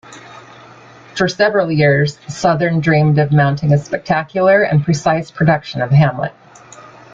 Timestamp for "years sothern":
1.71-2.79